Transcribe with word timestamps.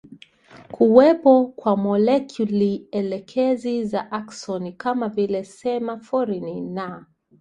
kuwepo 0.71 1.47
kwa 1.47 1.77
molekulielekezi 1.77 3.85
za 3.85 4.11
aksoni 4.11 4.73
kama 4.73 5.09
vile 5.09 5.43
semaforini 5.43 6.61
na 6.61 7.05